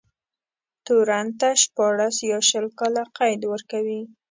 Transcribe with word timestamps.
تورن 0.85 1.27
ته 1.39 1.49
شپاړس 1.63 2.15
يا 2.31 2.39
شل 2.49 2.65
کاله 2.79 3.03
قید 3.17 3.41
ورکوي. 3.51 4.01